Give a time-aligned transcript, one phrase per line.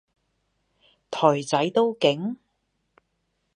[1.11, 2.37] 台仔都勁？